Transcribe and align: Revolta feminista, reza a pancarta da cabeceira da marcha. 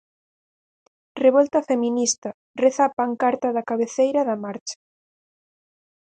Revolta 1.23 1.59
feminista, 1.69 2.29
reza 2.61 2.83
a 2.87 2.93
pancarta 2.99 3.47
da 3.55 3.67
cabeceira 3.69 4.21
da 4.29 4.37
marcha. 4.45 4.77